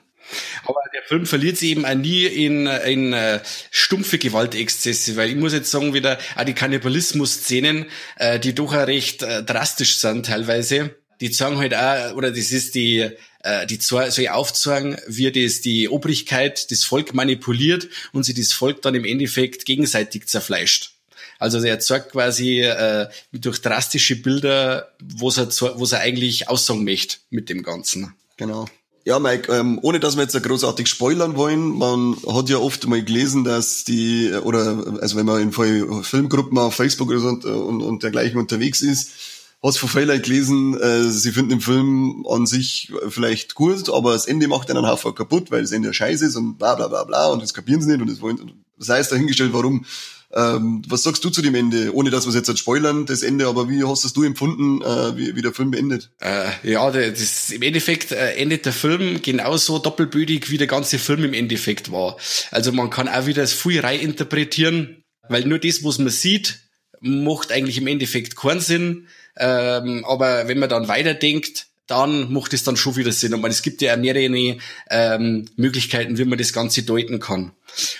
Aber 0.65 0.81
der 0.95 1.03
Film 1.03 1.27
verliert 1.27 1.57
sich 1.57 1.71
eben 1.71 1.85
auch 1.85 1.95
nie 1.95 2.25
in, 2.25 2.67
in 2.67 3.13
uh, 3.13 3.39
stumpfe 3.71 4.19
Gewaltexzesse, 4.19 5.17
weil 5.17 5.31
ich 5.31 5.37
muss 5.37 5.53
jetzt 5.53 5.71
sagen, 5.71 5.95
wieder 5.95 6.19
auch 6.35 6.45
die 6.45 6.55
Kannibalismus-Szenen, 6.55 7.87
äh, 8.17 8.41
die 8.41 8.55
doch 8.55 8.75
auch 8.75 8.87
recht 8.87 9.23
äh, 9.23 9.43
drastisch 9.43 9.97
sind 9.97 10.27
teilweise, 10.27 10.97
die 11.21 11.31
zeigen 11.31 11.59
halt 11.59 11.75
auch, 11.75 12.15
oder 12.15 12.31
das 12.31 12.51
ist 12.51 12.75
die, 12.75 13.11
äh, 13.43 13.67
die 13.67 13.79
soll 13.81 14.11
aufzeigen, 14.29 14.97
wie 15.07 15.31
das 15.31 15.61
die 15.61 15.89
Obrigkeit 15.89 16.71
das 16.71 16.85
Volk 16.85 17.15
manipuliert 17.15 17.89
und 18.13 18.25
sie 18.25 18.35
das 18.35 18.53
Volk 18.53 18.83
dann 18.83 18.95
im 18.95 19.05
Endeffekt 19.05 19.65
gegenseitig 19.65 20.27
zerfleischt. 20.27 20.93
Also 21.39 21.63
er 21.63 21.79
zeigt 21.81 22.13
quasi 22.13 22.63
äh, 22.63 23.09
durch 23.33 23.61
drastische 23.61 24.17
Bilder, 24.17 24.93
was 25.01 25.37
er, 25.37 25.49
was 25.49 25.93
er 25.93 26.01
eigentlich 26.01 26.49
aussagen 26.49 26.85
möchte 26.85 27.19
mit 27.31 27.49
dem 27.51 27.63
Ganzen. 27.63 28.15
Genau. 28.37 28.67
Ja, 29.07 29.21
Mike, 29.21 29.53
ähm, 29.53 29.79
ohne 29.83 30.01
dass 30.01 30.17
wir 30.17 30.25
jetzt 30.25 30.43
großartig 30.43 30.89
spoilern 30.89 31.37
wollen, 31.37 31.79
man 31.79 32.17
hat 32.27 32.49
ja 32.49 32.59
oft 32.59 32.89
mal 32.89 33.05
gelesen, 33.05 33.45
dass 33.45 33.85
die, 33.85 34.33
oder 34.43 34.85
also 35.01 35.17
wenn 35.17 35.27
man 35.27 35.41
in 35.41 35.53
Filmgruppen 35.53 36.59
auf 36.59 36.75
Facebook 36.75 37.11
und, 37.11 37.45
und, 37.45 37.83
und 37.83 38.03
dergleichen 38.03 38.37
unterwegs 38.37 38.83
ist, 38.83 39.13
hast 39.63 39.79
von 39.79 39.89
Fehler 39.89 40.19
gelesen, 40.19 40.77
äh, 40.81 41.05
sie 41.05 41.31
finden 41.31 41.51
den 41.51 41.61
Film 41.61 42.27
an 42.29 42.47
sich 42.47 42.93
vielleicht 43.09 43.55
gut, 43.55 43.89
aber 43.91 44.13
das 44.13 44.27
Ende 44.27 44.49
macht 44.49 44.73
einen 44.73 44.89
Haufen 44.89 45.15
kaputt, 45.15 45.53
weil 45.53 45.63
das 45.63 45.71
Ende 45.71 45.95
scheiße 45.95 46.27
ist 46.27 46.35
und 46.35 46.59
bla 46.59 46.75
bla 46.75 46.89
bla 46.89 47.05
bla 47.05 47.29
und 47.29 47.41
das 47.41 47.55
kapieren 47.55 47.83
sie 47.83 47.93
nicht 47.93 48.01
und 48.01 48.11
das 48.11 48.21
wollen, 48.21 48.65
das 48.77 48.89
heißt 48.89 49.13
dahingestellt, 49.13 49.53
warum. 49.53 49.85
Ähm, 50.33 50.83
was 50.89 51.03
sagst 51.03 51.25
du 51.25 51.31
zu 51.31 51.43
dem 51.43 51.55
Ende? 51.55 51.95
Ohne 51.95 52.11
dass 52.11 52.25
wir 52.25 52.31
es 52.31 52.35
jetzt 52.35 52.49
halt 52.49 52.59
spoilern, 52.59 53.07
das 53.07 53.23
Ende, 53.23 53.47
aber 53.47 53.69
wie 53.69 53.85
hast 53.85 54.17
du 54.17 54.23
empfunden, 54.23 54.83
äh, 54.83 55.17
wie, 55.17 55.37
wie 55.37 55.43
der 55.43 55.53
Film 55.53 55.71
beendet? 55.71 56.11
Äh, 56.21 56.51
ja, 56.63 56.91
das, 56.91 57.51
im 57.51 57.63
Endeffekt 57.63 58.13
äh, 58.13 58.35
endet 58.35 58.67
der 58.67 58.73
Film 58.73 59.23
genauso 59.23 59.79
doppelbödig, 59.79 60.51
wie 60.51 60.59
der 60.59 60.67
ganze 60.67 60.99
Film 60.99 61.25
im 61.25 61.35
Endeffekt 61.35 61.93
war. 61.93 62.17
Also 62.51 62.73
man 62.73 62.91
kann 62.91 63.09
auch 63.09 63.27
wieder 63.27 63.43
das 63.43 63.53
viel 63.53 63.85
interpretieren, 63.85 65.05
weil 65.29 65.45
nur 65.45 65.59
das, 65.59 65.85
was 65.85 65.99
man 65.99 66.11
sieht, 66.11 66.61
macht 67.01 67.53
eigentlich 67.53 67.79
im 67.79 67.87
Endeffekt 67.87 68.37
keinen 68.37 68.61
Sinn. 68.61 69.07
Ähm, 69.39 70.05
aber 70.07 70.49
wenn 70.49 70.59
man 70.59 70.69
dann 70.69 70.89
weiterdenkt, 70.89 71.67
dann 71.87 72.33
macht 72.33 72.53
es 72.53 72.65
dann 72.65 72.77
schon 72.77 72.97
wieder 72.97 73.13
Sinn. 73.13 73.35
Und 73.35 73.45
es 73.47 73.63
gibt 73.63 73.81
ja 73.81 73.97
mehrere 73.97 74.59
ähm, 74.91 75.49
Möglichkeiten, 75.57 76.19
wie 76.19 76.25
man 76.25 76.39
das 76.39 76.53
Ganze 76.53 76.83
deuten 76.83 77.21
kann. 77.21 77.53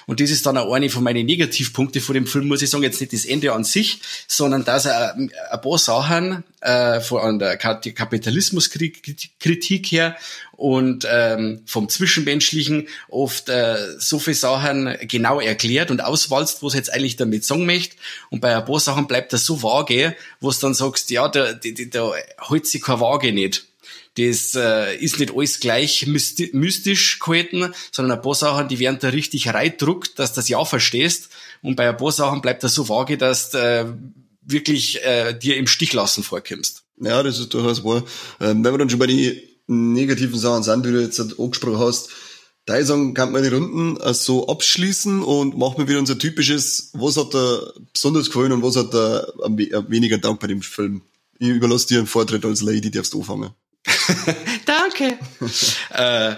Und 0.07 0.21
das 0.21 0.31
ist 0.31 0.47
dann 0.47 0.59
auch 0.59 0.73
eine 0.73 0.91
von 0.91 1.03
meinen 1.03 1.27
Negativpunkten 1.27 2.01
von 2.01 2.15
dem 2.15 2.27
Film, 2.27 2.47
muss 2.49 2.63
ich 2.63 2.71
sagen, 2.71 2.85
jetzt 2.85 3.01
nicht 3.01 3.13
das 3.13 3.25
Ende 3.25 3.53
an 3.53 3.65
sich, 3.65 4.01
sondern 4.27 4.65
dass 4.65 4.87
er 4.87 5.15
ein 5.15 5.31
paar 5.63 5.79
Sachen 5.79 6.43
äh, 6.61 7.01
von 7.01 7.39
der 7.39 7.57
Kapitalismuskritik 7.57 9.87
her 9.87 10.17
und 10.53 11.07
ähm, 11.11 11.63
vom 11.67 11.89
Zwischenmenschlichen 11.89 12.89
oft 13.09 13.49
äh, 13.49 13.77
so 13.99 14.19
viele 14.19 14.37
Sachen 14.37 14.97
genau 15.03 15.41
erklärt 15.41 15.91
und 15.91 16.03
auswalzt, 16.03 16.63
was 16.63 16.75
jetzt 16.75 16.93
eigentlich 16.93 17.17
damit 17.17 17.45
sagen 17.45 17.67
möchte. 17.67 17.97
Und 18.31 18.41
bei 18.41 18.57
ein 18.57 18.65
paar 18.65 18.81
Sachen 18.81 19.07
bleibt 19.07 19.33
das 19.33 19.45
so 19.45 19.63
vage, 19.63 20.17
wo 20.41 20.51
du 20.51 20.57
dann 20.61 20.75
sagst, 20.75 21.11
ja, 21.11 21.29
da, 21.29 21.53
da, 21.53 21.71
da 21.91 22.13
hält 22.49 22.67
sich 22.67 22.83
keine 22.83 23.01
Waage 23.01 23.33
nicht. 23.33 23.67
Das 24.17 24.55
äh, 24.55 24.97
ist 24.97 25.19
nicht 25.19 25.35
alles 25.35 25.61
gleich 25.61 26.07
mystisch 26.07 27.19
gehalten, 27.19 27.73
sondern 27.93 28.19
ein 28.19 28.23
paar 28.23 28.35
Sachen, 28.35 28.69
die 28.69 28.79
werden 28.79 28.99
da 29.01 29.09
richtig 29.09 29.53
reindruckt, 29.53 30.19
dass 30.19 30.33
du 30.33 30.37
das 30.37 30.49
ja 30.49 30.65
verstehst. 30.65 31.29
Und 31.63 31.77
bei 31.77 31.89
ein 31.89 31.97
paar 31.97 32.13
Sachen 32.13 32.41
bleibt 32.41 32.63
das 32.63 32.75
so 32.75 32.89
vage, 32.89 33.19
dass 33.19 33.51
du 33.51 33.59
äh, 33.59 33.87
wirklich 34.43 35.05
äh, 35.05 35.35
dir 35.39 35.57
im 35.57 35.67
Stich 35.67 35.93
lassen 35.93 36.23
vorkommst. 36.23 36.85
Ja, 36.99 37.23
das 37.23 37.39
ist 37.39 37.53
durchaus 37.53 37.85
wahr. 37.85 38.05
Ähm, 38.41 38.65
wenn 38.65 38.73
wir 38.73 38.79
dann 38.79 38.91
schon 38.91 38.99
bei 38.99 39.07
den 39.07 39.39
negativen 39.67 40.39
Sachen 40.39 40.63
sind, 40.63 40.87
die 40.87 40.93
du 40.93 41.03
jetzt 41.03 41.21
angesprochen 41.21 41.79
hast, 41.79 42.09
da 42.65 42.81
ich 42.81 42.87
sagen, 42.87 43.15
kann 43.15 43.33
man 43.33 43.43
die 43.43 43.49
Runden 43.49 43.97
so 44.13 44.49
abschließen 44.49 45.23
und 45.23 45.57
machen 45.57 45.79
wir 45.79 45.89
wieder 45.89 46.01
unser 46.01 46.19
typisches, 46.19 46.91
was 46.95 47.17
hat 47.17 47.33
da 47.33 47.61
besonders 47.93 48.27
gefallen 48.27 48.51
und 48.53 48.63
was 48.63 48.77
hat 48.77 48.93
da 48.93 49.25
weniger 49.89 50.19
Dank 50.19 50.41
bei 50.41 50.49
dem 50.49 50.63
Film. 50.63 51.03
Ich 51.39 51.49
überlasse 51.49 51.87
dir 51.87 51.99
einen 51.99 52.09
Vortritt 52.09 52.45
als 52.45 52.63
Lady, 52.63 52.91
darfst 52.91 53.13
du 53.13 53.21
anfangen. 53.21 53.51
Danke. 54.67 55.19
äh, 55.95 56.37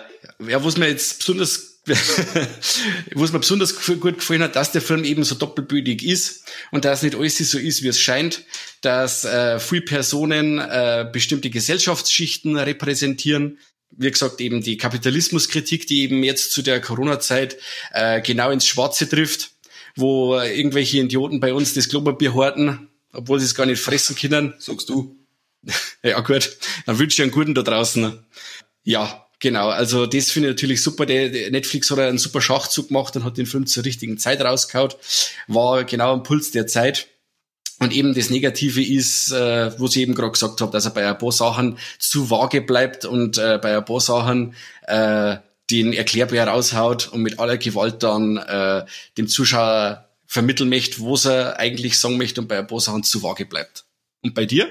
ja, 0.50 0.64
was 0.64 0.76
mir 0.76 0.88
jetzt 0.88 1.18
besonders 1.18 1.68
was 3.14 3.32
mir 3.32 3.38
besonders 3.38 3.82
gut 3.86 4.18
gefallen 4.18 4.42
hat, 4.42 4.56
dass 4.56 4.72
der 4.72 4.82
Film 4.82 5.04
eben 5.04 5.24
so 5.24 5.34
doppelbödig 5.34 6.04
ist 6.04 6.44
und 6.70 6.84
dass 6.84 7.02
nicht 7.02 7.14
alles 7.14 7.38
so 7.38 7.58
ist, 7.58 7.82
wie 7.82 7.88
es 7.88 7.98
scheint, 7.98 8.42
dass 8.82 9.24
äh, 9.24 9.58
viele 9.58 9.82
Personen 9.82 10.58
äh, 10.58 11.08
bestimmte 11.10 11.48
Gesellschaftsschichten 11.48 12.56
repräsentieren. 12.56 13.58
Wie 13.90 14.10
gesagt, 14.10 14.40
eben 14.42 14.60
die 14.60 14.76
Kapitalismuskritik, 14.76 15.86
die 15.86 16.02
eben 16.02 16.22
jetzt 16.22 16.52
zu 16.52 16.60
der 16.60 16.80
Corona-Zeit 16.82 17.56
äh, 17.92 18.20
genau 18.20 18.50
ins 18.50 18.66
Schwarze 18.66 19.08
trifft, 19.08 19.52
wo 19.96 20.38
irgendwelche 20.38 20.98
Idioten 20.98 21.40
bei 21.40 21.54
uns 21.54 21.72
das 21.72 21.88
Klopapier 21.88 22.34
horten, 22.34 22.88
obwohl 23.14 23.40
sie 23.40 23.46
es 23.46 23.54
gar 23.54 23.64
nicht 23.64 23.80
fressen 23.80 24.14
können. 24.14 24.52
Sagst 24.58 24.90
du? 24.90 25.16
ja, 26.02 26.20
gut. 26.20 26.56
Dann 26.86 26.98
wünsche 26.98 27.16
ich 27.16 27.22
einen 27.22 27.32
guten 27.32 27.54
da 27.54 27.62
draußen. 27.62 28.24
Ja, 28.84 29.26
genau. 29.40 29.68
Also, 29.68 30.06
das 30.06 30.30
finde 30.30 30.48
ich 30.48 30.54
natürlich 30.54 30.82
super. 30.82 31.06
Der, 31.06 31.50
Netflix 31.50 31.90
hat 31.90 31.98
einen 31.98 32.18
super 32.18 32.40
Schachzug 32.40 32.88
gemacht 32.88 33.16
und 33.16 33.24
hat 33.24 33.36
den 33.36 33.46
Film 33.46 33.66
zur 33.66 33.84
richtigen 33.84 34.18
Zeit 34.18 34.40
rausgehauen. 34.40 34.94
War 35.46 35.84
genau 35.84 36.12
am 36.12 36.22
Puls 36.22 36.50
der 36.50 36.66
Zeit. 36.66 37.08
Und 37.80 37.92
eben 37.92 38.14
das 38.14 38.30
Negative 38.30 38.82
ist, 38.82 39.30
äh, 39.30 39.78
wo 39.78 39.86
ich 39.86 39.96
eben 39.98 40.14
gerade 40.14 40.32
gesagt 40.32 40.60
habe, 40.60 40.72
dass 40.72 40.84
er 40.84 40.90
bei 40.90 41.06
ein 41.06 41.18
paar 41.18 41.30
Sachen 41.30 41.78
zu 41.98 42.28
vage 42.28 42.60
bleibt 42.60 43.04
und 43.04 43.38
äh, 43.38 43.58
bei 43.62 43.76
ein 43.76 43.84
paar 43.84 44.00
Sachen 44.00 44.54
äh, 44.86 45.36
den 45.70 45.92
Erklärbär 45.92 46.48
raushaut 46.48 47.08
und 47.08 47.22
mit 47.22 47.38
aller 47.38 47.56
Gewalt 47.56 48.02
dann 48.02 48.36
äh, 48.38 48.84
dem 49.16 49.28
Zuschauer 49.28 50.08
vermitteln 50.26 50.68
möchte, 50.68 51.00
was 51.02 51.26
er 51.26 51.58
eigentlich 51.58 51.98
sagen 51.98 52.18
möchte 52.18 52.40
und 52.40 52.48
bei 52.48 52.58
ein 52.58 52.66
paar 52.66 52.80
Sachen 52.80 53.04
zu 53.04 53.22
vage 53.22 53.46
bleibt. 53.46 53.84
Und 54.22 54.34
bei 54.34 54.44
dir? 54.44 54.68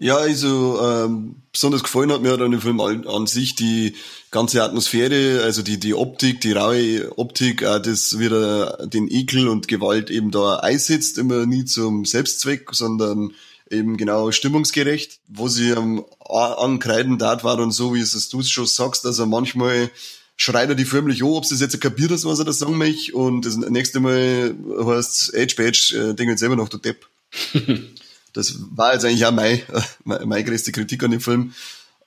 Ja, 0.00 0.16
also 0.16 0.80
ähm, 0.80 1.42
besonders 1.50 1.82
gefallen 1.82 2.12
hat 2.12 2.22
mir 2.22 2.36
dann 2.36 2.52
im 2.52 2.60
Film 2.60 2.80
an, 2.80 3.04
an, 3.08 3.26
sich 3.26 3.56
die 3.56 3.96
ganze 4.30 4.62
Atmosphäre, 4.62 5.42
also 5.42 5.62
die 5.62 5.80
die 5.80 5.92
Optik, 5.92 6.40
die 6.40 6.52
raue 6.52 7.18
Optik, 7.18 7.64
auch 7.64 7.82
das 7.82 8.16
wieder 8.20 8.86
den 8.86 9.10
Ekel 9.10 9.48
und 9.48 9.66
Gewalt 9.66 10.08
eben 10.08 10.30
da 10.30 10.60
einsetzt, 10.60 11.18
immer 11.18 11.46
nie 11.46 11.64
zum 11.64 12.04
Selbstzweck, 12.04 12.68
sondern 12.70 13.32
eben 13.70 13.96
genau 13.96 14.30
stimmungsgerecht, 14.30 15.18
wo 15.26 15.48
sie 15.48 15.72
am 15.72 16.04
ankreiden 16.20 17.18
dat 17.18 17.42
war 17.42 17.58
und 17.58 17.72
so, 17.72 17.92
wie 17.92 18.00
es 18.00 18.28
du 18.28 18.40
schon 18.44 18.66
sagst, 18.66 19.04
also 19.04 19.26
manchmal 19.26 19.90
schreit 20.36 20.68
er 20.68 20.76
die 20.76 20.84
förmlich 20.84 21.24
an, 21.24 21.30
ob 21.30 21.44
sie 21.44 21.56
es 21.56 21.60
jetzt 21.60 21.80
kapiert 21.80 22.12
hast, 22.12 22.24
was 22.24 22.38
er 22.38 22.44
da 22.44 22.52
sagen 22.52 22.78
möchte, 22.78 23.16
und 23.16 23.44
das 23.44 23.56
nächste 23.56 23.98
Mal 23.98 24.54
heißt 24.80 25.34
Age 25.34 25.56
Badge, 25.56 26.10
äh, 26.10 26.14
denke 26.14 26.34
ich 26.34 26.38
selber 26.38 26.54
noch, 26.54 26.68
du 26.68 26.78
Depp. 26.78 27.04
Das 28.38 28.54
war 28.70 28.94
jetzt 28.94 29.04
eigentlich 29.04 29.26
auch 29.26 29.32
mein, 29.32 29.60
meine 30.04 30.44
größte 30.44 30.70
Kritik 30.70 31.02
an 31.02 31.10
dem 31.10 31.20
Film. 31.20 31.54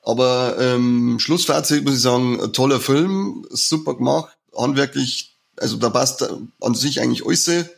Aber 0.02 0.56
ähm, 0.60 1.20
Schlussfazit 1.20 1.84
muss 1.84 1.96
ich 1.96 2.02
sagen, 2.02 2.54
toller 2.54 2.80
Film, 2.80 3.46
super 3.50 3.96
gemacht, 3.96 4.36
handwerklich, 4.58 5.36
also 5.58 5.76
da 5.76 5.90
passt 5.90 6.26
an 6.62 6.74
sich 6.74 7.02
eigentlich 7.02 7.26
alles. 7.26 7.70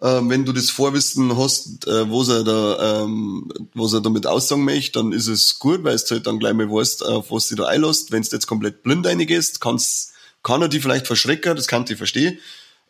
Ähm, 0.00 0.30
wenn 0.30 0.46
du 0.46 0.52
das 0.52 0.70
Vorwissen 0.70 1.36
hast, 1.36 1.86
äh, 1.86 2.10
was 2.10 2.28
er 2.28 2.42
da, 2.42 3.04
ähm, 3.04 3.52
was 3.74 3.92
er 3.92 4.00
damit 4.00 4.26
aussagen 4.26 4.64
möchte, 4.64 4.98
dann 4.98 5.12
ist 5.12 5.28
es 5.28 5.58
gut, 5.58 5.84
weil 5.84 5.96
du 5.96 6.10
halt 6.10 6.26
dann 6.26 6.38
gleich 6.38 6.54
mal 6.54 6.70
weißt, 6.70 7.04
auf 7.04 7.30
was 7.30 7.48
du 7.48 7.54
da 7.54 7.66
einlässt. 7.66 8.10
Wenn 8.10 8.22
du 8.22 8.28
jetzt 8.30 8.46
komplett 8.46 8.82
blind 8.82 9.06
reingehst, 9.06 9.60
kannst, 9.60 10.14
kann 10.42 10.62
er 10.62 10.68
die 10.68 10.80
vielleicht 10.80 11.06
verschrecken, 11.06 11.54
das 11.54 11.68
kann 11.68 11.84
ich 11.86 11.96
verstehen. 11.96 12.38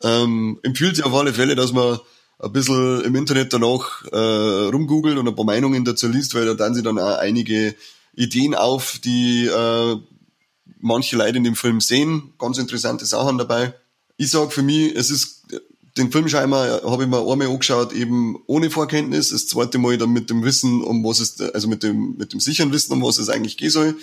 Ähm, 0.03 0.61
empfiehlt 0.63 0.97
sich 0.97 1.05
auf 1.05 1.15
alle 1.15 1.35
Fälle, 1.35 1.57
dass 1.57 1.73
man 1.73 1.99
ein 2.39 2.53
bisschen 2.53 3.03
im 3.03 3.15
Internet 3.15 3.53
danach 3.53 4.05
äh, 4.13 4.17
rumgoogelt 4.17 5.17
und 5.19 5.29
ein 5.29 5.35
paar 5.35 5.45
Meinungen 5.45 5.85
dazu 5.85 6.09
liest, 6.09 6.35
weil 6.35 6.47
da 6.47 6.55
dann 6.55 6.75
sie 6.75 6.83
dann 6.83 6.99
auch 6.99 7.19
einige 7.19 7.75
Ideen 8.15 8.55
auf, 8.55 8.99
die 8.99 9.47
äh, 9.47 9.97
manche 10.81 11.17
Leute 11.17 11.39
in 11.39 11.45
dem 11.45 11.57
Film 11.57 11.81
sehen. 11.81 12.35
Ganz 12.39 12.59
interessante 12.59 13.07
Sachen 13.07 13.39
dabei. 13.39 13.75
Ich 14.17 14.31
sag 14.31 14.53
für 14.53 14.63
mich, 14.63 14.95
es 14.95 15.11
ist 15.11 15.45
den 15.97 16.11
Film 16.11 16.29
scheinbar 16.29 16.83
habe 16.83 17.05
ich 17.05 17.09
mir 17.09 17.19
einmal 17.21 17.49
angeschaut, 17.49 17.93
eben 17.93 18.37
ohne 18.47 18.71
Vorkenntnis. 18.71 19.31
Das 19.31 19.47
zweite 19.47 19.79
Mal 19.79 19.97
dann 19.97 20.13
mit 20.13 20.29
dem 20.29 20.43
Wissen, 20.45 20.83
um 20.83 21.05
was 21.05 21.21
es, 21.21 21.41
also 21.41 21.69
mit 21.69 21.83
dem, 21.83 22.17
mit 22.17 22.33
dem 22.33 22.41
sicheren 22.41 22.73
Wissen, 22.73 22.93
um 22.93 23.03
was 23.03 23.19
es 23.19 23.29
eigentlich 23.29 23.57
gehen 23.57 23.71
soll. 23.71 23.97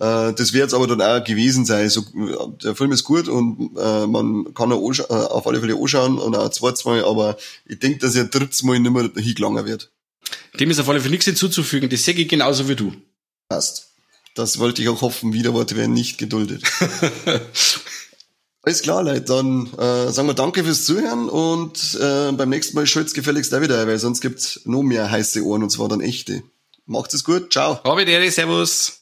Äh, 0.00 0.32
das 0.32 0.52
wird 0.52 0.64
jetzt 0.64 0.74
aber 0.74 0.86
dann 0.86 1.02
auch 1.02 1.24
gewesen 1.24 1.64
sein. 1.64 1.88
So, 1.90 2.04
der 2.62 2.74
Film 2.74 2.92
ist 2.92 3.04
gut 3.04 3.28
und 3.28 3.76
äh, 3.76 4.06
man 4.06 4.54
kann 4.54 4.70
ihn 4.70 4.94
äh, 4.98 5.12
auf 5.12 5.46
alle 5.46 5.60
Fälle 5.60 5.76
anschauen 5.76 6.18
und 6.18 6.36
auch 6.36 6.50
zweites 6.50 6.84
Mal, 6.84 7.04
aber 7.04 7.36
ich 7.66 7.78
denke, 7.78 7.98
dass 7.98 8.14
er 8.14 8.24
drittes 8.24 8.62
Mal 8.62 8.78
nicht 8.78 8.92
mehr 8.92 9.10
hingelangen 9.14 9.66
wird. 9.66 9.90
Dem 10.58 10.70
ist 10.70 10.78
auf 10.78 10.88
alle 10.88 11.00
Fälle 11.00 11.12
nichts 11.12 11.26
hinzuzufügen. 11.26 11.88
Das 11.88 12.04
sehe 12.04 12.14
ich 12.14 12.28
genauso 12.28 12.68
wie 12.68 12.76
du. 12.76 12.92
Passt. 13.48 13.88
Das 14.34 14.58
wollte 14.58 14.82
ich 14.82 14.88
auch 14.88 15.00
hoffen. 15.00 15.32
Widerworte 15.32 15.76
werden 15.76 15.94
nicht 15.94 16.18
geduldet. 16.18 16.62
Alles 18.62 18.82
klar, 18.82 19.02
Leute. 19.02 19.22
Dann 19.22 19.66
äh, 19.78 20.12
sagen 20.12 20.28
wir 20.28 20.34
danke 20.34 20.62
fürs 20.62 20.84
Zuhören 20.84 21.28
und 21.28 21.98
äh, 22.00 22.32
beim 22.32 22.50
nächsten 22.50 22.76
Mal 22.76 22.86
schalt's 22.86 23.14
gefälligst 23.14 23.54
auch 23.54 23.62
wieder, 23.62 23.86
weil 23.86 23.98
sonst 23.98 24.20
gibt's 24.20 24.60
noch 24.64 24.82
mehr 24.82 25.10
heiße 25.10 25.42
Ohren 25.42 25.62
und 25.62 25.70
zwar 25.70 25.88
dann 25.88 26.00
echte. 26.00 26.42
Macht's 26.86 27.14
es 27.14 27.24
gut. 27.24 27.52
Ciao. 27.52 27.82
Habe 27.82 28.30
Servus. 28.30 28.92